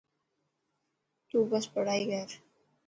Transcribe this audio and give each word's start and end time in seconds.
تون 1.29 1.41
بس 1.51 1.65
پڙهائي 1.73 2.03
ڪر. 2.11 2.29